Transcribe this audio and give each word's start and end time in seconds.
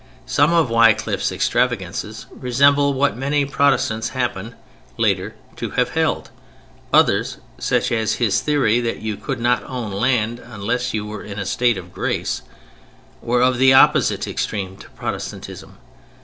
Some 0.25 0.51
of 0.51 0.71
Wycliffe's 0.71 1.31
extravagances 1.31 2.25
resemble 2.35 2.95
what 2.95 3.15
many 3.15 3.45
Protestants 3.45 4.09
happen, 4.17 4.55
later, 4.97 5.35
to 5.57 5.69
have 5.77 5.89
held; 5.91 6.31
others 6.91 7.37
(such 7.59 7.91
as 7.91 8.13
his 8.15 8.41
theory 8.41 8.79
that 8.81 9.03
you 9.03 9.15
could 9.15 9.39
not 9.39 9.63
own 9.67 9.91
land 9.91 10.39
unless 10.39 10.91
you 10.91 11.05
were 11.05 11.21
in 11.23 11.37
a 11.37 11.45
state 11.45 11.77
of 11.77 11.93
grace) 11.93 12.41
were 13.21 13.43
of 13.43 13.59
the 13.59 13.73
opposite 13.73 14.27
extreme 14.27 14.75
to 14.77 14.89
Protestantism. 14.89 15.77